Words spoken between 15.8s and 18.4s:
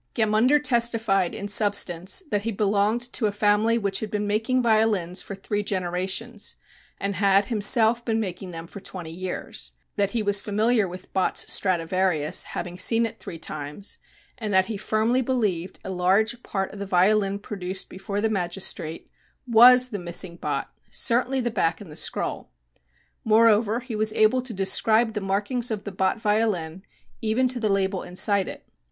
a large part of the violin produced before the